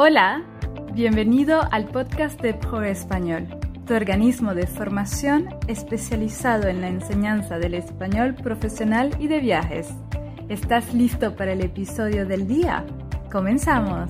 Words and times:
Hola, 0.00 0.44
bienvenido 0.92 1.60
al 1.72 1.86
podcast 1.86 2.40
de 2.40 2.54
Pro 2.54 2.84
Español, 2.84 3.48
tu 3.84 3.94
organismo 3.94 4.54
de 4.54 4.68
formación 4.68 5.48
especializado 5.66 6.68
en 6.68 6.80
la 6.80 6.86
enseñanza 6.86 7.58
del 7.58 7.74
español 7.74 8.36
profesional 8.36 9.10
y 9.18 9.26
de 9.26 9.40
viajes. 9.40 9.88
¿Estás 10.48 10.94
listo 10.94 11.34
para 11.34 11.50
el 11.50 11.62
episodio 11.62 12.26
del 12.26 12.46
día? 12.46 12.86
¡Comenzamos! 13.32 14.08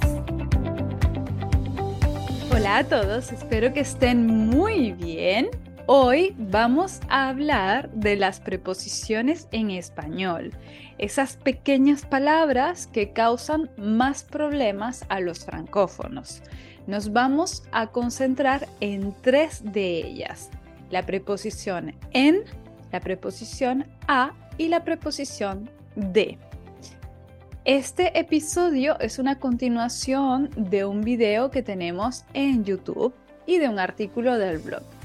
Hola 2.55 2.77
a 2.77 2.85
todos, 2.85 3.33
espero 3.33 3.73
que 3.73 3.81
estén 3.81 4.27
muy 4.27 4.93
bien. 4.93 5.49
Hoy 5.91 6.35
vamos 6.37 7.01
a 7.09 7.31
hablar 7.31 7.91
de 7.93 8.15
las 8.15 8.41
preposiciones 8.41 9.49
en 9.53 9.71
español, 9.71 10.53
esas 10.99 11.39
pequeñas 11.39 12.05
palabras 12.05 12.87
que 12.87 13.15
causan 13.15 13.71
más 13.79 14.23
problemas 14.23 15.07
a 15.09 15.21
los 15.21 15.47
francófonos. 15.47 16.43
Nos 16.87 17.15
vamos 17.15 17.63
a 17.73 17.87
concentrar 17.87 18.69
en 18.81 19.15
tres 19.23 19.63
de 19.65 20.07
ellas, 20.07 20.51
la 20.91 21.07
preposición 21.07 21.95
en, 22.11 22.43
la 22.93 23.01
preposición 23.01 23.87
a 24.07 24.35
y 24.59 24.69
la 24.69 24.85
preposición 24.85 25.71
de. 25.97 26.37
Este 27.65 28.19
episodio 28.19 29.01
es 29.01 29.19
una 29.19 29.39
continuación 29.39 30.51
de 30.55 30.85
un 30.85 31.01
video 31.01 31.51
que 31.51 31.63
tenemos 31.63 32.27
en 32.35 32.63
YouTube 32.63 33.15
y 33.47 33.57
de 33.57 33.71
un 33.71 33.79
artículo 33.79 34.37
del 34.37 34.59
blog. 34.59 34.98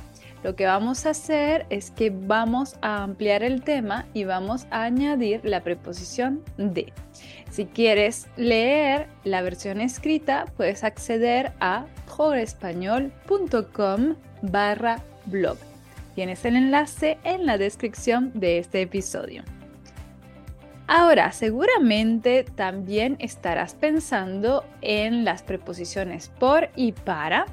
Lo 0.43 0.57
que 0.57 0.65
vamos 0.65 1.05
a 1.05 1.11
hacer 1.11 1.65
es 1.70 1.89
que 1.89 2.09
vamos 2.09 2.75
a 2.81 3.03
ampliar 3.03 3.43
el 3.43 3.63
tema 3.63 4.07
y 4.13 4.25
vamos 4.25 4.67
a 4.71 4.84
añadir 4.84 5.39
la 5.43 5.61
preposición 5.61 6.43
de. 6.57 6.91
Si 7.49 7.65
quieres 7.65 8.27
leer 8.35 9.07
la 9.23 9.41
versión 9.41 9.79
escrita, 9.79 10.45
puedes 10.57 10.84
acceder 10.84 11.53
a 11.61 11.85
jorespañol.com 12.07 14.15
barra 14.41 15.01
blog. 15.27 15.57
Tienes 16.13 16.43
el 16.43 16.57
enlace 16.57 17.18
en 17.23 17.46
la 17.46 17.57
descripción 17.57 18.31
de 18.34 18.59
este 18.59 18.81
episodio. 18.81 19.43
Ahora, 20.87 21.31
seguramente 21.31 22.43
también 22.43 23.15
estarás 23.20 23.75
pensando 23.75 24.65
en 24.81 25.23
las 25.23 25.41
preposiciones 25.41 26.29
por 26.37 26.70
y 26.75 26.91
para. 26.91 27.46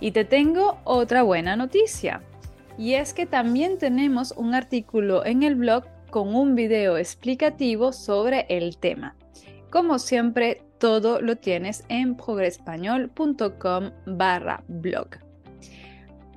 Y 0.00 0.12
te 0.12 0.24
tengo 0.24 0.78
otra 0.84 1.22
buena 1.22 1.56
noticia. 1.56 2.22
Y 2.80 2.94
es 2.94 3.12
que 3.12 3.26
también 3.26 3.76
tenemos 3.76 4.32
un 4.38 4.54
artículo 4.54 5.26
en 5.26 5.42
el 5.42 5.54
blog 5.54 5.84
con 6.08 6.34
un 6.34 6.54
video 6.54 6.96
explicativo 6.96 7.92
sobre 7.92 8.46
el 8.48 8.78
tema. 8.78 9.16
Como 9.68 9.98
siempre, 9.98 10.62
todo 10.78 11.20
lo 11.20 11.36
tienes 11.36 11.84
en 11.90 12.16
progrespañol.com 12.16 13.90
barra 14.06 14.64
blog. 14.66 15.08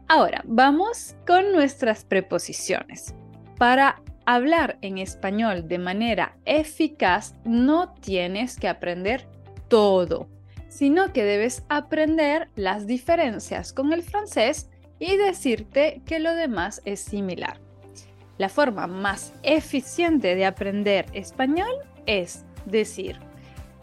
Ahora, 0.09 0.43
vamos 0.45 1.15
con 1.25 1.53
nuestras 1.53 2.03
preposiciones. 2.03 3.15
Para 3.57 4.01
hablar 4.25 4.77
en 4.81 4.97
español 4.97 5.69
de 5.69 5.79
manera 5.79 6.35
eficaz, 6.43 7.35
no 7.45 7.93
tienes 8.01 8.59
que 8.59 8.67
aprender 8.67 9.29
todo, 9.69 10.27
sino 10.67 11.13
que 11.13 11.23
debes 11.23 11.63
aprender 11.69 12.49
las 12.55 12.85
diferencias 12.85 13.71
con 13.71 13.93
el 13.93 14.03
francés 14.03 14.69
y 14.99 15.17
decirte 15.17 16.01
que 16.05 16.19
lo 16.19 16.33
demás 16.33 16.81
es 16.85 16.99
similar. 16.99 17.59
La 18.37 18.49
forma 18.49 18.87
más 18.87 19.33
eficiente 19.43 20.35
de 20.35 20.45
aprender 20.45 21.05
español 21.13 21.73
es 22.05 22.45
decir, 22.65 23.19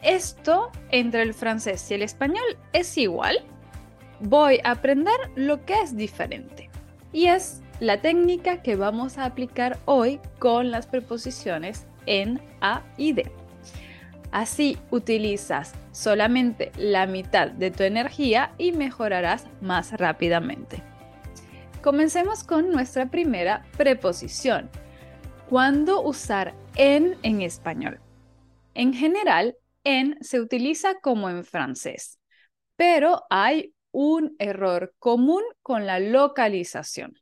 esto 0.02 0.70
entre 0.90 1.22
el 1.22 1.34
francés 1.34 1.90
y 1.90 1.94
el 1.94 2.02
español 2.02 2.58
es 2.72 2.96
igual. 2.96 3.44
Voy 4.20 4.60
a 4.64 4.72
aprender 4.72 5.14
lo 5.34 5.64
que 5.64 5.80
es 5.80 5.96
diferente. 5.96 6.70
Y 7.12 7.26
es 7.26 7.62
la 7.80 8.00
técnica 8.00 8.62
que 8.62 8.76
vamos 8.76 9.18
a 9.18 9.24
aplicar 9.24 9.78
hoy 9.84 10.20
con 10.38 10.70
las 10.70 10.86
preposiciones 10.86 11.86
en, 12.06 12.40
a 12.60 12.82
y 12.96 13.12
de. 13.12 13.30
Así 14.30 14.78
utilizas 14.90 15.72
solamente 15.90 16.70
la 16.76 17.06
mitad 17.06 17.50
de 17.50 17.70
tu 17.70 17.82
energía 17.82 18.52
y 18.58 18.72
mejorarás 18.72 19.46
más 19.60 19.92
rápidamente. 19.92 20.89
Comencemos 21.82 22.44
con 22.44 22.70
nuestra 22.70 23.10
primera 23.10 23.64
preposición. 23.78 24.68
¿Cuándo 25.48 26.02
usar 26.02 26.54
en 26.76 27.16
en 27.22 27.40
español? 27.40 28.00
En 28.74 28.92
general, 28.92 29.56
en 29.82 30.22
se 30.22 30.40
utiliza 30.40 31.00
como 31.00 31.30
en 31.30 31.42
francés, 31.42 32.18
pero 32.76 33.22
hay 33.30 33.74
un 33.92 34.36
error 34.38 34.94
común 34.98 35.42
con 35.62 35.86
la 35.86 36.00
localización. 36.00 37.18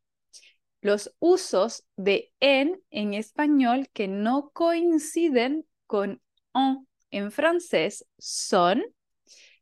Los 0.81 1.15
usos 1.21 1.85
de 1.97 2.33
en 2.41 2.83
en 2.91 3.15
español 3.15 3.89
que 3.93 4.09
no 4.09 4.51
coinciden 4.51 5.67
con 5.87 6.21
en 6.53 6.89
en 7.13 7.31
francés 7.31 8.05
son, 8.19 8.83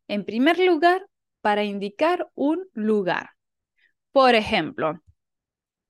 en 0.07 0.25
primer 0.25 0.57
lugar, 0.57 1.05
para 1.41 1.63
indicar 1.63 2.29
un 2.33 2.67
lugar. 2.73 3.36
Por 4.17 4.33
ejemplo, 4.33 4.99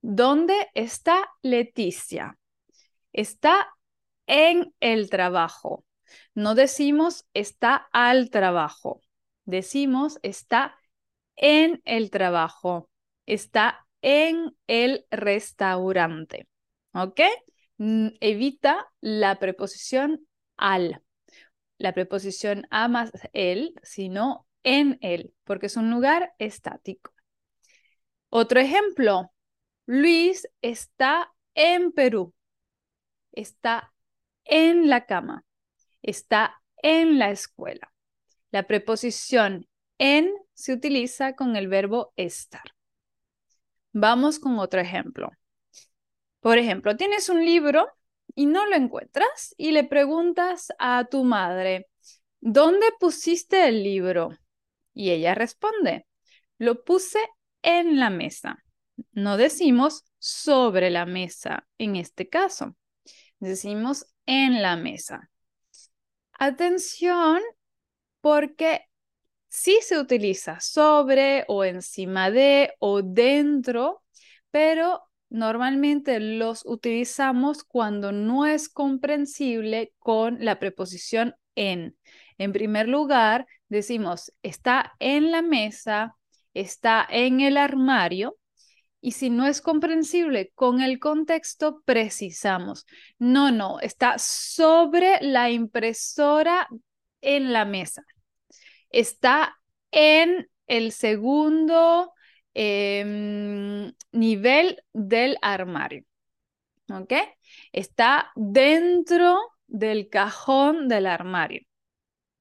¿dónde 0.01 0.53
está 0.73 1.29
Leticia? 1.43 2.37
Está 3.13 3.73
en 4.25 4.75
el 4.81 5.09
trabajo. 5.09 5.85
No 6.35 6.53
decimos 6.53 7.25
está 7.33 7.87
al 7.93 8.29
trabajo. 8.29 8.99
Decimos 9.45 10.19
está 10.23 10.77
en 11.37 11.81
el 11.85 12.11
trabajo. 12.11 12.89
Está 13.25 13.87
en 14.01 14.57
el 14.67 15.05
restaurante. 15.09 16.49
¿Ok? 16.91 17.21
Evita 17.77 18.91
la 18.99 19.39
preposición 19.39 20.27
al. 20.57 21.01
La 21.77 21.93
preposición 21.93 22.67
a 22.71 22.89
más 22.89 23.09
el, 23.31 23.73
sino 23.83 24.45
en 24.63 24.97
él, 24.99 25.33
porque 25.45 25.67
es 25.67 25.77
un 25.77 25.89
lugar 25.89 26.33
estático. 26.39 27.13
Otro 28.29 28.59
ejemplo, 28.59 29.31
Luis 29.85 30.47
está 30.61 31.33
en 31.55 31.91
Perú, 31.91 32.33
está 33.31 33.93
en 34.43 34.89
la 34.89 35.05
cama, 35.05 35.45
está 36.01 36.61
en 36.77 37.19
la 37.19 37.31
escuela. 37.31 37.93
La 38.51 38.63
preposición 38.63 39.67
en 39.97 40.31
se 40.53 40.73
utiliza 40.73 41.35
con 41.35 41.55
el 41.55 41.67
verbo 41.67 42.13
estar. 42.15 42.63
Vamos 43.93 44.39
con 44.39 44.59
otro 44.59 44.79
ejemplo. 44.79 45.31
Por 46.39 46.57
ejemplo, 46.57 46.95
tienes 46.97 47.29
un 47.29 47.43
libro 47.43 47.87
y 48.35 48.45
no 48.45 48.65
lo 48.67 48.75
encuentras 48.75 49.55
y 49.57 49.71
le 49.71 49.83
preguntas 49.83 50.71
a 50.79 51.05
tu 51.05 51.23
madre, 51.23 51.87
¿dónde 52.39 52.85
pusiste 52.99 53.67
el 53.67 53.83
libro? 53.83 54.37
Y 54.93 55.11
ella 55.11 55.33
responde, 55.33 56.05
lo 56.57 56.83
puse 56.83 57.19
en 57.61 57.99
la 57.99 58.09
mesa. 58.09 58.63
No 59.11 59.37
decimos 59.37 60.03
sobre 60.19 60.89
la 60.89 61.05
mesa 61.05 61.67
en 61.77 61.95
este 61.95 62.29
caso. 62.29 62.75
Decimos 63.39 64.05
en 64.25 64.61
la 64.61 64.75
mesa. 64.75 65.29
Atención 66.33 67.41
porque 68.21 68.81
sí 69.47 69.79
se 69.81 69.99
utiliza 69.99 70.59
sobre 70.59 71.45
o 71.47 71.63
encima 71.63 72.29
de 72.31 72.73
o 72.79 73.01
dentro, 73.01 74.03
pero 74.51 75.03
normalmente 75.29 76.19
los 76.19 76.65
utilizamos 76.65 77.63
cuando 77.63 78.11
no 78.11 78.45
es 78.45 78.69
comprensible 78.69 79.93
con 79.99 80.43
la 80.43 80.59
preposición 80.59 81.35
en. 81.55 81.97
En 82.37 82.53
primer 82.53 82.87
lugar, 82.87 83.47
decimos 83.69 84.31
está 84.43 84.93
en 84.99 85.31
la 85.31 85.41
mesa, 85.41 86.16
está 86.61 87.05
en 87.09 87.41
el 87.41 87.57
armario 87.57 88.37
y 88.99 89.11
si 89.11 89.29
no 89.29 89.47
es 89.47 89.61
comprensible 89.61 90.51
con 90.55 90.81
el 90.81 90.99
contexto, 90.99 91.81
precisamos. 91.85 92.85
No, 93.19 93.51
no, 93.51 93.79
está 93.79 94.17
sobre 94.17 95.19
la 95.21 95.49
impresora 95.51 96.67
en 97.21 97.53
la 97.53 97.65
mesa. 97.65 98.03
Está 98.89 99.57
en 99.91 100.49
el 100.65 100.91
segundo 100.91 102.11
em, 102.53 103.93
nivel 104.11 104.81
del 104.93 105.37
armario. 105.41 106.03
¿Ok? 106.89 107.13
Está 107.71 108.31
dentro 108.35 109.37
del 109.67 110.09
cajón 110.09 110.87
del 110.87 111.05
armario. 111.05 111.61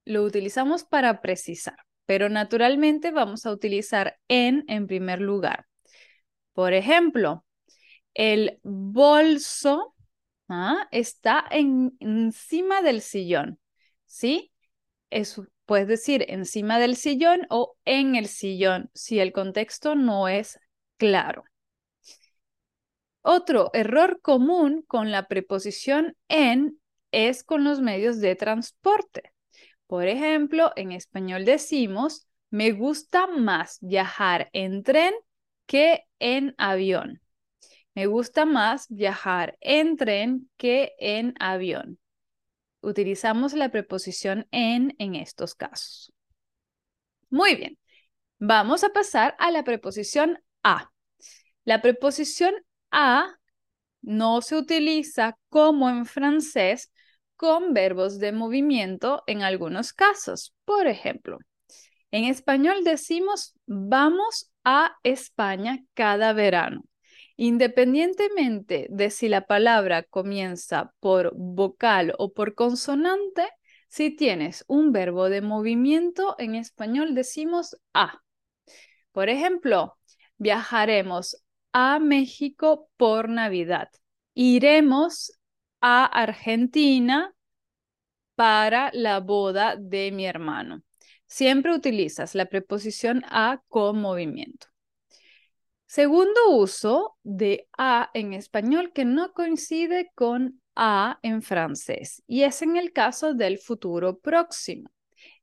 Lo 0.05 0.23
utilizamos 0.23 0.83
para 0.85 1.21
precisar 1.21 1.86
pero 2.07 2.29
naturalmente 2.29 3.11
vamos 3.11 3.45
a 3.45 3.51
utilizar 3.51 4.17
en 4.27 4.65
en 4.67 4.87
primer 4.87 5.21
lugar. 5.21 5.67
Por 6.53 6.73
ejemplo, 6.73 7.45
el 8.15 8.59
bolso 8.63 9.93
¿ah? 10.49 10.87
está 10.91 11.45
encima 11.51 12.81
del 12.81 13.01
sillón, 13.01 13.59
¿sí? 14.05 14.51
Es 15.11 15.39
puedes 15.65 15.87
decir 15.87 16.25
encima 16.29 16.79
del 16.79 16.95
sillón 16.95 17.41
o 17.49 17.75
en 17.85 18.15
el 18.15 18.27
sillón 18.27 18.89
si 18.95 19.19
el 19.19 19.33
contexto 19.33 19.93
no 19.95 20.27
es 20.29 20.59
claro. 20.97 21.43
Otro 23.21 23.69
error 23.73 24.21
común 24.21 24.83
con 24.87 25.11
la 25.11 25.27
preposición 25.27 26.15
en 26.29 26.79
es 27.11 27.43
con 27.43 27.65
los 27.65 27.81
medios 27.81 28.19
de 28.21 28.35
transporte. 28.35 29.33
Por 29.87 30.07
ejemplo, 30.07 30.73
en 30.75 30.91
español 30.91 31.45
decimos, 31.45 32.27
me 32.49 32.71
gusta 32.71 33.27
más 33.27 33.79
viajar 33.81 34.49
en 34.53 34.83
tren 34.83 35.13
que 35.65 36.05
en 36.19 36.55
avión. 36.57 37.21
Me 37.95 38.05
gusta 38.05 38.45
más 38.45 38.87
viajar 38.89 39.57
en 39.59 39.97
tren 39.97 40.49
que 40.57 40.93
en 40.99 41.33
avión. 41.39 41.99
Utilizamos 42.81 43.53
la 43.53 43.69
preposición 43.69 44.47
en 44.51 44.95
en 44.99 45.15
estos 45.15 45.55
casos. 45.55 46.13
Muy 47.29 47.55
bien. 47.55 47.77
Vamos 48.39 48.83
a 48.83 48.89
pasar 48.89 49.35
a 49.39 49.51
la 49.51 49.63
preposición 49.63 50.39
a. 50.63 50.91
La 51.65 51.81
preposición 51.81 52.53
a 52.91 53.39
no 54.01 54.41
se 54.41 54.55
utiliza 54.55 55.37
como 55.49 55.89
en 55.89 56.05
francés 56.05 56.91
con 57.37 57.73
verbos 57.73 58.19
de 58.19 58.31
movimiento 58.31 59.23
en 59.27 59.43
algunos 59.43 59.93
casos. 59.93 60.53
Por 60.65 60.87
ejemplo, 60.87 61.37
en 62.11 62.25
español 62.25 62.83
decimos 62.83 63.53
vamos 63.65 64.51
a 64.63 64.97
España 65.03 65.83
cada 65.93 66.33
verano. 66.33 66.83
Independientemente 67.37 68.87
de 68.89 69.11
si 69.11 69.29
la 69.29 69.45
palabra 69.45 70.03
comienza 70.03 70.91
por 70.99 71.33
vocal 71.35 72.15
o 72.17 72.33
por 72.33 72.55
consonante, 72.55 73.47
si 73.89 74.09
tienes 74.09 74.65
un 74.67 74.91
verbo 74.91 75.29
de 75.29 75.41
movimiento, 75.41 76.35
en 76.39 76.55
español 76.55 77.13
decimos 77.13 77.77
a. 77.93 78.21
Por 79.11 79.29
ejemplo, 79.29 79.97
viajaremos 80.37 81.43
a 81.71 81.99
México 81.99 82.89
por 82.97 83.29
Navidad. 83.29 83.89
Iremos 84.33 85.36
a 85.89 86.05
Argentina 86.05 87.33
para 88.35 88.91
la 88.93 89.21
boda 89.21 89.77
de 89.77 90.11
mi 90.11 90.25
hermano. 90.25 90.83
Siempre 91.27 91.73
utilizas 91.73 92.35
la 92.35 92.45
preposición 92.45 93.23
a 93.29 93.61
con 93.69 94.01
movimiento. 94.01 94.67
Segundo 95.85 96.49
uso 96.49 97.15
de 97.23 97.69
a 97.77 98.11
en 98.13 98.33
español 98.33 98.91
que 98.93 99.05
no 99.05 99.31
coincide 99.31 100.11
con 100.13 100.61
a 100.75 101.19
en 101.21 101.41
francés 101.41 102.21
y 102.27 102.43
es 102.43 102.61
en 102.61 102.75
el 102.75 102.91
caso 102.91 103.33
del 103.33 103.57
futuro 103.57 104.19
próximo. 104.19 104.91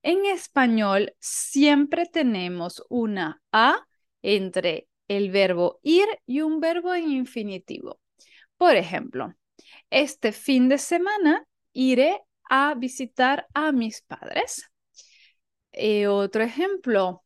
En 0.03 0.27
español 0.27 1.15
siempre 1.21 2.05
tenemos 2.05 2.85
una 2.91 3.43
a 3.51 3.79
entre 4.21 4.89
el 5.09 5.31
verbo 5.31 5.81
ir 5.83 6.07
y 6.27 6.43
un 6.43 6.61
verbo 6.61 6.95
en 6.95 7.11
infinitivo. 7.11 7.99
Por 8.59 8.77
ejemplo, 8.77 9.35
este 9.95 10.33
fin 10.33 10.69
de 10.69 10.79
semana 10.79 11.47
iré 11.73 12.21
a 12.51 12.75
visitar 12.75 13.47
a 13.55 13.71
mis 13.71 14.03
padres. 14.03 14.69
Eh, 15.71 16.09
otro 16.09 16.43
ejemplo, 16.43 17.23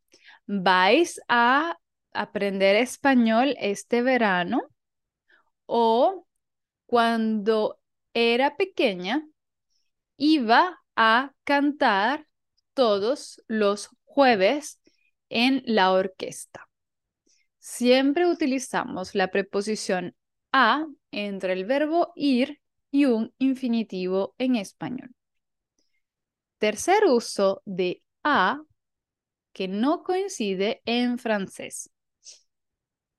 vais 0.47 1.19
a 1.29 1.79
aprender 2.13 2.77
español 2.77 3.55
este 3.59 4.03
verano 4.03 4.61
o 5.65 6.27
cuando 6.85 7.81
era 8.13 8.57
pequeña 8.59 9.27
iba 10.19 10.79
a 10.95 11.33
cantar 11.45 12.27
todos 12.75 13.43
los 13.47 13.89
jueves 14.05 14.79
en 15.31 15.63
la 15.65 15.93
orquesta. 15.93 16.69
Siempre 17.59 18.27
utilizamos 18.27 19.15
la 19.15 19.29
preposición 19.29 20.15
a 20.53 20.87
entre 21.11 21.53
el 21.53 21.65
verbo 21.65 22.13
ir 22.15 22.61
y 22.91 23.05
un 23.05 23.33
infinitivo 23.39 24.35
en 24.39 24.57
español. 24.57 25.15
Tercer 26.59 27.05
uso 27.07 27.63
de 27.65 28.03
a 28.25 28.61
que 29.53 29.69
no 29.69 30.03
coincide 30.03 30.83
en 30.85 31.19
francés. 31.19 31.91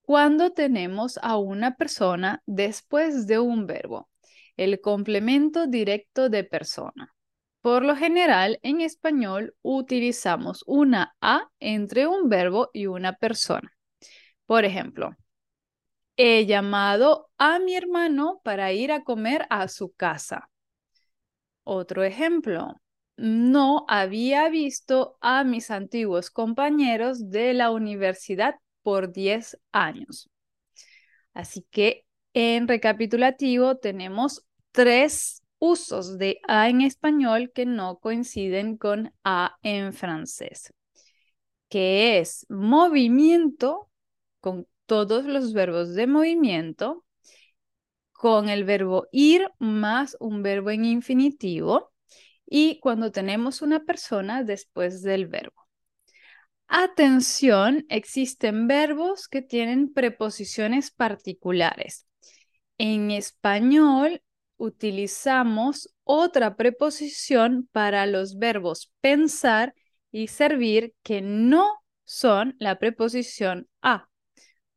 Cuando 0.01 0.51
tenemos 0.51 1.19
a 1.21 1.37
una 1.37 1.75
persona 1.75 2.41
después 2.45 3.27
de 3.27 3.39
un 3.39 3.67
verbo, 3.67 4.09
el 4.57 4.81
complemento 4.81 5.67
directo 5.67 6.29
de 6.29 6.43
persona. 6.43 7.13
Por 7.61 7.83
lo 7.83 7.95
general, 7.95 8.59
en 8.63 8.81
español 8.81 9.53
utilizamos 9.61 10.63
una 10.65 11.15
a 11.21 11.49
entre 11.59 12.07
un 12.07 12.29
verbo 12.29 12.69
y 12.73 12.87
una 12.87 13.13
persona. 13.13 13.71
Por 14.45 14.65
ejemplo, 14.65 15.15
he 16.21 16.45
llamado 16.45 17.29
a 17.37 17.59
mi 17.59 17.75
hermano 17.75 18.41
para 18.43 18.73
ir 18.73 18.91
a 18.91 19.05
comer 19.05 19.47
a 19.49 19.69
su 19.69 19.93
casa. 19.93 20.49
Otro 21.63 22.03
ejemplo, 22.03 22.75
no 23.15 23.85
había 23.87 24.49
visto 24.49 25.17
a 25.21 25.45
mis 25.45 25.71
antiguos 25.71 26.29
compañeros 26.29 27.29
de 27.29 27.53
la 27.53 27.71
universidad 27.71 28.55
por 28.83 29.13
10 29.13 29.61
años. 29.71 30.29
Así 31.33 31.65
que 31.71 32.05
en 32.33 32.67
recapitulativo 32.67 33.77
tenemos 33.77 34.45
tres 34.73 35.41
usos 35.57 36.17
de 36.17 36.41
a 36.49 36.67
en 36.67 36.81
español 36.81 37.53
que 37.55 37.65
no 37.65 37.97
coinciden 37.99 38.75
con 38.75 39.13
a 39.23 39.55
en 39.61 39.93
francés, 39.93 40.73
que 41.69 42.19
es 42.19 42.45
movimiento 42.49 43.89
con 44.41 44.67
todos 44.89 45.25
los 45.25 45.53
verbos 45.53 45.93
de 45.93 46.07
movimiento, 46.07 47.05
con 48.11 48.49
el 48.49 48.63
verbo 48.63 49.07
ir 49.11 49.47
más 49.59 50.17
un 50.19 50.41
verbo 50.41 50.71
en 50.71 50.83
infinitivo 50.83 51.93
y 52.43 52.79
cuando 52.79 53.11
tenemos 53.11 53.61
una 53.61 53.85
persona 53.85 54.43
después 54.43 55.03
del 55.03 55.27
verbo. 55.27 55.67
Atención, 56.67 57.85
existen 57.89 58.67
verbos 58.67 59.27
que 59.27 59.43
tienen 59.43 59.93
preposiciones 59.93 60.89
particulares. 60.89 62.07
En 62.79 63.11
español 63.11 64.23
utilizamos 64.57 65.93
otra 66.03 66.55
preposición 66.55 67.69
para 67.71 68.07
los 68.07 68.39
verbos 68.39 68.91
pensar 69.01 69.75
y 70.11 70.29
servir 70.29 70.95
que 71.03 71.21
no 71.21 71.83
son 72.05 72.55
la 72.57 72.79
preposición 72.79 73.69
a. 73.83 74.08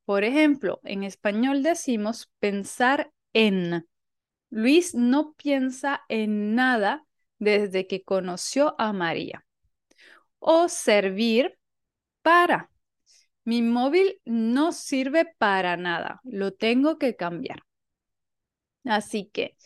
Por 0.04 0.25
ejemplo, 0.25 0.80
en 0.85 1.04
español 1.04 1.62
decimos 1.62 2.30
pensar 2.38 3.12
en. 3.32 3.87
Luis 4.50 4.94
no 4.94 5.32
piensa 5.35 6.02
en 6.09 6.54
nada 6.54 7.04
desde 7.38 7.87
que 7.87 8.02
conoció 8.02 8.75
a 8.78 8.92
María. 8.92 9.44
O 10.38 10.68
servir 10.68 11.59
para. 12.23 12.71
Mi 13.44 13.62
móvil 13.62 14.21
no 14.25 14.73
sirve 14.73 15.26
para 15.38 15.76
nada, 15.76 16.21
lo 16.25 16.52
tengo 16.52 16.99
que 16.99 17.16
cambiar. 17.16 17.62
Así 18.85 19.30
que 19.32 19.56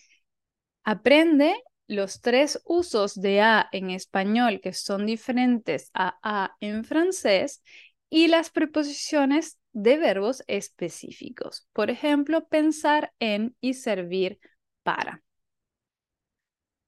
aprende 0.84 1.54
los 1.88 2.20
tres 2.20 2.60
usos 2.64 3.14
de 3.14 3.40
a 3.40 3.68
en 3.72 3.90
español 3.90 4.60
que 4.62 4.72
son 4.72 5.06
diferentes 5.06 5.90
a 5.94 6.18
a 6.22 6.56
en 6.60 6.84
francés 6.84 7.62
y 8.08 8.28
las 8.28 8.50
preposiciones 8.50 9.58
de 9.76 9.98
verbos 9.98 10.42
específicos. 10.46 11.68
Por 11.74 11.90
ejemplo, 11.90 12.48
pensar 12.48 13.12
en 13.18 13.54
y 13.60 13.74
servir 13.74 14.40
para. 14.82 15.22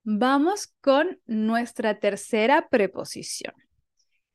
Vamos 0.03 0.73
con 0.81 1.21
nuestra 1.27 1.99
tercera 1.99 2.67
preposición 2.67 3.53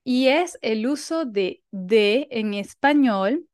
y 0.04 0.28
es 0.28 0.56
el 0.62 0.86
uso 0.86 1.24
de 1.24 1.64
de 1.72 2.28
en 2.30 2.54
español 2.54 3.48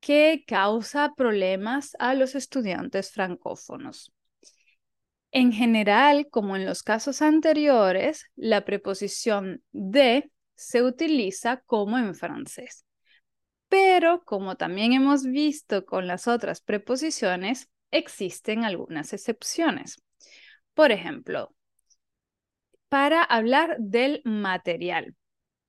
que 0.00 0.44
causa 0.46 1.14
problemas 1.16 1.96
a 1.98 2.12
los 2.12 2.34
estudiantes 2.34 3.12
francófonos. 3.12 4.12
En 5.30 5.50
general, 5.50 6.28
como 6.28 6.56
en 6.56 6.66
los 6.66 6.82
casos 6.82 7.22
anteriores, 7.22 8.26
la 8.36 8.66
preposición 8.66 9.62
de 9.72 10.30
se 10.56 10.82
utiliza 10.82 11.62
como 11.64 11.96
en 11.96 12.14
francés. 12.14 12.84
Pero 13.70 14.22
como 14.24 14.56
también 14.56 14.92
hemos 14.92 15.24
visto 15.24 15.86
con 15.86 16.06
las 16.06 16.28
otras 16.28 16.60
preposiciones, 16.60 17.70
existen 17.90 18.64
algunas 18.64 19.14
excepciones. 19.14 20.02
Por 20.74 20.92
ejemplo, 20.92 21.54
para 22.90 23.22
hablar 23.22 23.76
del 23.78 24.22
material. 24.24 25.14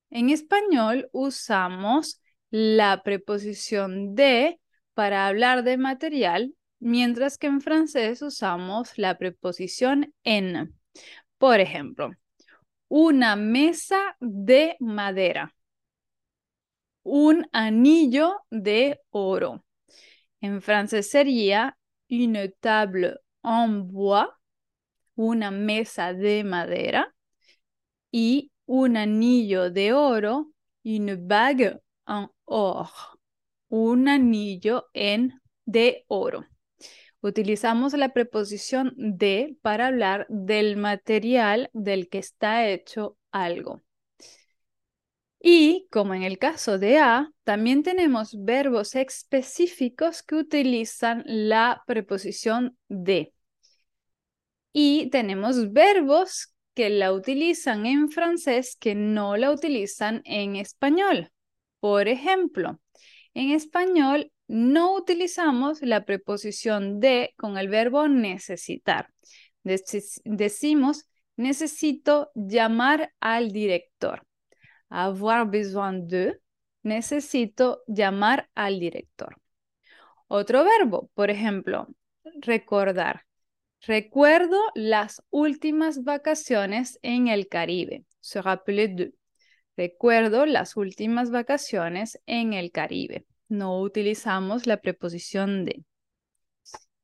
En 0.09 0.31
español 0.31 1.09
usamos 1.13 2.19
la 2.49 3.03
preposición 3.03 4.15
de 4.15 4.59
para 4.95 5.27
hablar 5.27 5.63
de 5.63 5.77
material, 5.77 6.53
mientras 6.79 7.37
que 7.37 7.47
en 7.47 7.61
francés 7.61 8.23
usamos 8.23 8.97
la 8.97 9.19
preposición 9.19 10.13
en. 10.23 10.75
Por 11.37 11.59
ejemplo, 11.59 12.11
una 12.87 13.35
mesa 13.35 14.17
de 14.19 14.75
madera, 14.79 15.53
un 17.03 17.47
anillo 17.51 18.41
de 18.49 18.99
oro. 19.09 19.63
En 20.41 20.61
francés 20.61 21.09
sería 21.09 21.77
une 22.09 22.49
table 22.59 23.17
en 23.43 23.87
bois, 23.87 24.27
una 25.15 25.51
mesa 25.51 26.13
de 26.13 26.43
madera, 26.43 27.13
y 28.11 28.51
un 28.65 28.97
anillo 28.97 29.71
de 29.71 29.93
oro, 29.93 30.51
une 30.83 31.15
bague 31.15 31.79
en 32.07 32.27
or, 32.45 32.89
un 33.69 34.07
anillo 34.07 34.85
en 34.93 35.41
de 35.65 36.05
oro. 36.07 36.45
Utilizamos 37.21 37.93
la 37.93 38.09
preposición 38.09 38.93
de 38.97 39.55
para 39.61 39.87
hablar 39.87 40.25
del 40.29 40.75
material 40.75 41.69
del 41.73 42.09
que 42.09 42.17
está 42.17 42.67
hecho 42.67 43.17
algo. 43.31 43.81
Y 45.43 45.87
como 45.89 46.13
en 46.13 46.21
el 46.21 46.37
caso 46.37 46.77
de 46.77 46.99
a, 46.99 47.31
también 47.43 47.81
tenemos 47.81 48.35
verbos 48.37 48.95
específicos 48.95 50.21
que 50.21 50.35
utilizan 50.35 51.23
la 51.25 51.81
preposición 51.87 52.77
de. 52.87 53.33
Y 54.71 55.09
tenemos 55.09 55.71
verbos 55.73 56.53
que 56.75 56.89
la 56.89 57.11
utilizan 57.11 57.85
en 57.87 58.09
francés 58.09 58.77
que 58.79 58.93
no 58.93 59.35
la 59.35 59.51
utilizan 59.51 60.21
en 60.25 60.55
español. 60.55 61.31
Por 61.79 62.07
ejemplo, 62.07 62.79
en 63.33 63.51
español 63.51 64.31
no 64.47 64.95
utilizamos 64.95 65.81
la 65.81 66.05
preposición 66.05 66.99
de 66.99 67.33
con 67.35 67.57
el 67.57 67.67
verbo 67.67 68.07
necesitar. 68.07 69.09
decimos 69.63 71.05
necesito 71.35 72.29
llamar 72.35 73.11
al 73.19 73.51
director. 73.51 74.27
Avoir 74.91 75.49
besoin 75.49 76.07
de, 76.07 76.39
necesito 76.83 77.81
llamar 77.87 78.49
al 78.55 78.79
director. 78.79 79.37
Otro 80.27 80.63
verbo, 80.63 81.09
por 81.13 81.29
ejemplo, 81.29 81.87
recordar. 82.41 83.25
Recuerdo 83.81 84.57
las 84.75 85.23
últimas 85.29 86.03
vacaciones 86.03 86.99
en 87.01 87.27
el 87.29 87.47
Caribe. 87.47 88.05
Se 88.19 88.41
rappeler 88.41 88.95
de. 88.95 89.13
Recuerdo 89.75 90.45
las 90.45 90.77
últimas 90.77 91.31
vacaciones 91.31 92.19
en 92.25 92.53
el 92.53 92.71
Caribe. 92.71 93.25
No 93.47 93.79
utilizamos 93.79 94.67
la 94.67 94.77
preposición 94.77 95.65
de. 95.65 95.83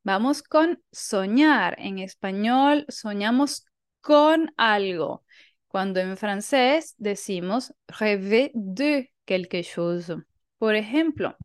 Vamos 0.04 0.44
con 0.44 0.84
soñar. 0.92 1.76
En 1.80 2.00
español 2.00 2.86
soñamos 2.90 3.66
con 4.02 4.54
algo. 4.56 5.24
Cuando 5.68 6.00
en 6.00 6.18
francés 6.18 6.96
decimos 6.98 7.74
rêver 7.88 8.52
de 8.54 9.12
quelque 9.26 9.64
chose. 9.64 10.24
Por 10.58 10.76
ejemplo, 10.76 11.36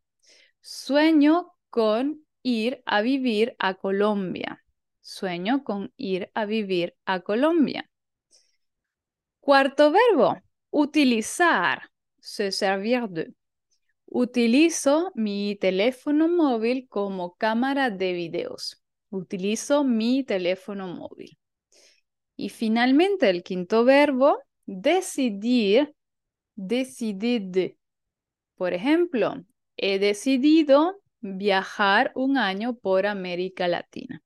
sueño 0.60 1.52
con 1.70 2.24
ir 2.42 2.82
a 2.86 3.02
vivir 3.02 3.56
a 3.58 3.74
Colombia. 3.74 4.64
Sueño 5.00 5.64
con 5.64 5.92
ir 5.96 6.30
a 6.34 6.46
vivir 6.46 6.94
a 7.04 7.20
Colombia. 7.20 7.90
Cuarto 9.40 9.90
verbo, 9.90 10.40
utilizar. 10.70 11.90
Se 12.20 12.52
servir 12.52 13.08
de. 13.08 13.34
Utilizo 14.06 15.10
mi 15.16 15.56
teléfono 15.56 16.28
móvil 16.28 16.86
como 16.88 17.34
cámara 17.34 17.90
de 17.90 18.12
videos. 18.12 18.80
Utilizo 19.10 19.82
mi 19.82 20.22
teléfono 20.22 20.86
móvil. 20.86 21.36
Y 22.36 22.48
finalmente 22.48 23.30
el 23.30 23.42
quinto 23.42 23.84
verbo, 23.84 24.38
decidir, 24.66 25.94
decidir. 26.54 27.76
Por 28.56 28.74
ejemplo, 28.74 29.44
he 29.76 29.98
decidido 29.98 31.00
viajar 31.20 32.12
un 32.14 32.36
año 32.36 32.74
por 32.74 33.06
América 33.06 33.68
Latina. 33.68 34.22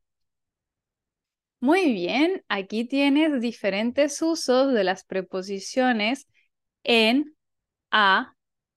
Muy 1.61 1.93
bien, 1.93 2.45
aquí 2.49 2.85
tienes 2.85 3.41
diferentes 3.41 4.21
usos 4.23 4.73
de 4.73 4.85
las 4.85 5.05
preposiciones 5.05 6.29
en, 6.85 7.35
a 7.91 8.35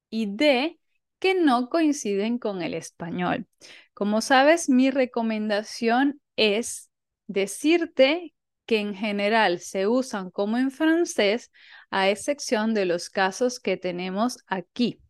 y 0.10 0.36
de 0.36 0.80
que 1.20 1.36
no 1.36 1.70
coinciden 1.70 2.40
con 2.40 2.62
el 2.62 2.74
español. 2.74 3.48
Como 3.94 4.22
sabes, 4.22 4.70
mi 4.70 4.92
recomendación 4.92 6.22
es 6.38 6.90
decirte 7.28 8.34
que 8.70 8.78
en 8.78 8.94
general 8.94 9.58
se 9.62 9.88
usan 9.88 10.30
como 10.30 10.60
en 10.60 10.70
francés, 10.70 11.52
a 11.90 12.12
excepción 12.12 12.76
de 12.76 12.86
los 12.86 13.10
casos 13.10 13.60
que 13.60 13.78
tenemos 13.78 14.38
aquí. 14.46 15.02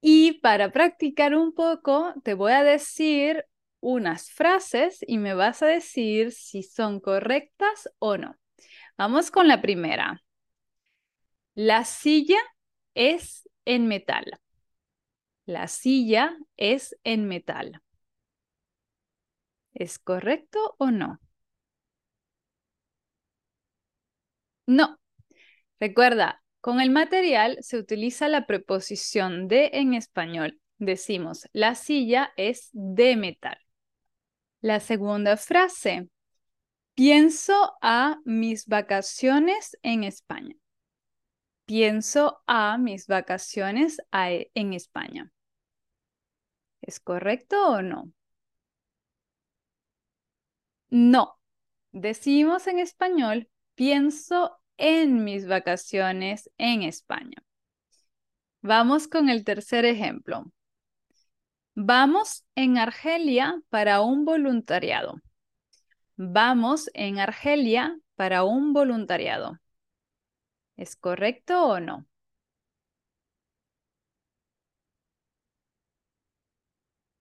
Y 0.00 0.40
para 0.40 0.72
practicar 0.72 1.34
un 1.34 1.52
poco, 1.52 2.14
te 2.24 2.32
voy 2.32 2.52
a 2.52 2.64
decir 2.64 3.44
unas 3.80 4.30
frases 4.30 5.04
y 5.06 5.18
me 5.18 5.34
vas 5.34 5.62
a 5.62 5.66
decir 5.66 6.32
si 6.32 6.62
son 6.62 7.00
correctas 7.00 7.90
o 7.98 8.16
no. 8.16 8.34
Vamos 8.96 9.30
con 9.30 9.46
la 9.46 9.60
primera. 9.60 10.22
La 11.54 11.84
silla 11.84 12.38
es 12.94 13.46
en 13.66 13.88
metal. 13.88 14.40
La 15.44 15.68
silla 15.68 16.34
es 16.56 16.96
en 17.04 17.28
metal. 17.28 17.82
¿Es 19.74 19.98
correcto 19.98 20.76
o 20.78 20.90
no? 20.90 21.20
No. 24.66 24.98
Recuerda, 25.80 26.42
con 26.60 26.80
el 26.80 26.90
material 26.90 27.58
se 27.60 27.76
utiliza 27.76 28.28
la 28.28 28.46
preposición 28.46 29.48
de 29.48 29.70
en 29.74 29.94
español. 29.94 30.60
Decimos, 30.78 31.48
la 31.52 31.74
silla 31.74 32.32
es 32.36 32.68
de 32.72 33.16
metal. 33.16 33.58
La 34.60 34.78
segunda 34.78 35.36
frase, 35.36 36.08
pienso 36.94 37.72
a 37.80 38.18
mis 38.24 38.66
vacaciones 38.66 39.76
en 39.82 40.04
España. 40.04 40.54
Pienso 41.64 42.42
a 42.46 42.78
mis 42.78 43.06
vacaciones 43.06 43.98
en 44.12 44.72
España. 44.72 45.32
¿Es 46.80 47.00
correcto 47.00 47.68
o 47.68 47.82
no? 47.82 48.12
No. 50.90 51.38
Decimos 51.92 52.66
en 52.66 52.78
español, 52.78 53.48
pienso 53.74 54.58
en 54.76 55.24
mis 55.24 55.46
vacaciones 55.46 56.50
en 56.58 56.82
España. 56.82 57.42
Vamos 58.62 59.08
con 59.08 59.28
el 59.28 59.44
tercer 59.44 59.84
ejemplo. 59.84 60.52
Vamos 61.74 62.44
en 62.54 62.78
Argelia 62.78 63.60
para 63.70 64.00
un 64.02 64.24
voluntariado. 64.24 65.20
Vamos 66.16 66.90
en 66.94 67.18
Argelia 67.18 67.98
para 68.16 68.44
un 68.44 68.72
voluntariado. 68.72 69.58
¿Es 70.76 70.96
correcto 70.96 71.66
o 71.66 71.80
no? 71.80 72.06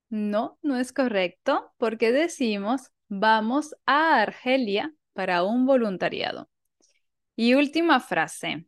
No, 0.09 0.59
no 0.61 0.77
es 0.77 0.91
correcto 0.93 1.73
porque 1.77 2.11
decimos 2.11 2.91
vamos 3.07 3.75
a 3.85 4.21
Argelia 4.21 4.93
para 5.13 5.43
un 5.43 5.65
voluntariado. 5.65 6.49
Y 7.35 7.55
última 7.55 7.99
frase. 8.01 8.67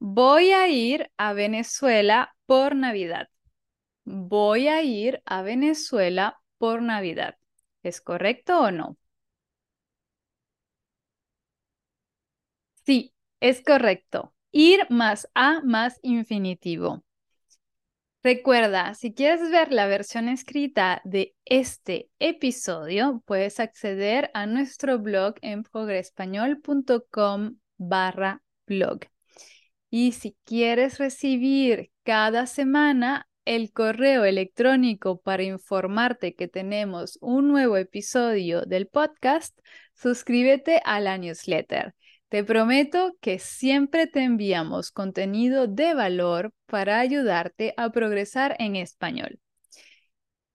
Voy 0.00 0.50
a 0.52 0.68
ir 0.68 1.10
a 1.16 1.32
Venezuela 1.32 2.34
por 2.46 2.74
Navidad. 2.76 3.28
Voy 4.04 4.68
a 4.68 4.82
ir 4.82 5.22
a 5.26 5.42
Venezuela 5.42 6.40
por 6.58 6.82
Navidad. 6.82 7.36
¿Es 7.82 8.00
correcto 8.02 8.60
o 8.60 8.70
no? 8.72 8.98
Sí, 12.84 13.14
es 13.40 13.62
correcto. 13.62 14.34
Ir 14.52 14.86
más 14.90 15.28
a 15.34 15.62
más 15.62 15.98
infinitivo. 16.02 17.02
Recuerda, 18.24 18.94
si 18.94 19.12
quieres 19.12 19.50
ver 19.50 19.72
la 19.72 19.88
versión 19.88 20.28
escrita 20.28 21.02
de 21.04 21.34
este 21.44 22.08
episodio, 22.20 23.20
puedes 23.26 23.58
acceder 23.58 24.30
a 24.32 24.46
nuestro 24.46 25.00
blog 25.00 25.34
en 25.42 25.64
progrespañol.com 25.64 27.56
barra 27.78 28.40
blog. 28.64 29.00
Y 29.90 30.12
si 30.12 30.36
quieres 30.44 30.98
recibir 30.98 31.90
cada 32.04 32.46
semana 32.46 33.28
el 33.44 33.72
correo 33.72 34.24
electrónico 34.24 35.20
para 35.20 35.42
informarte 35.42 36.36
que 36.36 36.46
tenemos 36.46 37.18
un 37.20 37.48
nuevo 37.48 37.76
episodio 37.76 38.62
del 38.62 38.86
podcast, 38.86 39.58
suscríbete 39.94 40.80
a 40.84 41.00
la 41.00 41.18
newsletter. 41.18 41.96
Te 42.32 42.44
prometo 42.44 43.14
que 43.20 43.38
siempre 43.38 44.06
te 44.06 44.24
enviamos 44.24 44.90
contenido 44.90 45.66
de 45.66 45.92
valor 45.92 46.54
para 46.64 46.98
ayudarte 46.98 47.74
a 47.76 47.90
progresar 47.90 48.56
en 48.58 48.74
español. 48.74 49.38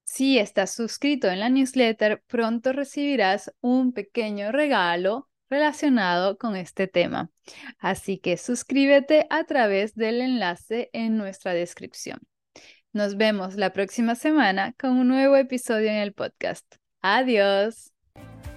Si 0.04 0.40
estás 0.40 0.74
suscrito 0.74 1.28
en 1.28 1.40
la 1.40 1.50
newsletter, 1.50 2.24
pronto 2.26 2.74
recibirás 2.74 3.54
un 3.62 3.94
pequeño 3.94 4.52
regalo 4.52 5.30
relacionado 5.52 6.40
con 6.40 6.56
este 6.56 6.88
tema. 6.88 7.30
Así 7.78 8.18
que 8.18 8.38
suscríbete 8.38 9.28
a 9.30 9.44
través 9.44 9.94
del 9.94 10.22
enlace 10.22 10.90
en 10.94 11.16
nuestra 11.16 11.54
descripción. 11.54 12.22
Nos 12.92 13.18
vemos 13.18 13.54
la 13.54 13.72
próxima 13.72 14.16
semana 14.16 14.74
con 14.80 14.98
un 14.98 15.10
nuevo 15.10 15.36
episodio 15.36 15.92
en 15.92 15.98
el 15.98 16.14
podcast. 16.14 16.66
Adiós. 17.02 17.94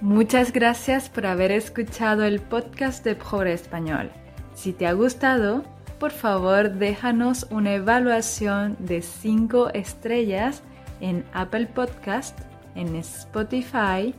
Muchas 0.01 0.53
gracias 0.53 1.11
por 1.11 1.27
haber 1.27 1.53
escuchado 1.53 2.25
el 2.25 2.41
podcast 2.41 3.05
de 3.05 3.17
Pobre 3.17 3.53
Español. 3.53 4.11
Si 4.55 4.73
te 4.73 4.87
ha 4.87 4.95
gustado, 4.95 5.63
por 5.99 6.11
favor 6.11 6.73
déjanos 6.73 7.47
una 7.51 7.75
evaluación 7.75 8.77
de 8.79 9.03
5 9.03 9.71
estrellas 9.75 10.63
en 11.03 11.27
Apple 11.35 11.67
Podcast, 11.67 12.39
en 12.75 12.97
Spotify 12.97 14.15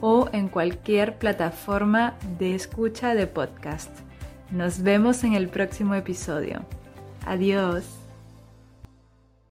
o 0.00 0.28
en 0.32 0.48
cualquier 0.48 1.18
plataforma 1.18 2.14
de 2.38 2.54
escucha 2.54 3.16
de 3.16 3.26
podcast. 3.26 3.90
Nos 4.52 4.82
vemos 4.82 5.24
en 5.24 5.34
el 5.34 5.48
próximo 5.48 5.96
episodio. 5.96 6.64
Adiós. 7.26 8.03